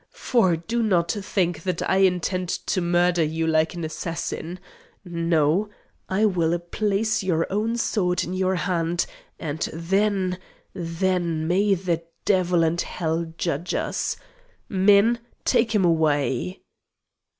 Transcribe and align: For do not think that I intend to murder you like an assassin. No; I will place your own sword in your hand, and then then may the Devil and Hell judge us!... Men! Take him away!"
For 0.17 0.55
do 0.57 0.81
not 0.81 1.11
think 1.11 1.61
that 1.61 1.87
I 1.87 1.97
intend 1.97 2.49
to 2.49 2.81
murder 2.81 3.23
you 3.23 3.45
like 3.45 3.75
an 3.75 3.83
assassin. 3.83 4.59
No; 5.05 5.69
I 6.09 6.25
will 6.25 6.57
place 6.57 7.21
your 7.21 7.45
own 7.51 7.75
sword 7.77 8.23
in 8.23 8.33
your 8.33 8.55
hand, 8.55 9.05
and 9.39 9.69
then 9.71 10.39
then 10.73 11.47
may 11.47 11.75
the 11.75 12.01
Devil 12.25 12.63
and 12.63 12.81
Hell 12.81 13.31
judge 13.37 13.75
us!... 13.75 14.17
Men! 14.67 15.19
Take 15.45 15.75
him 15.75 15.85
away!" 15.85 16.63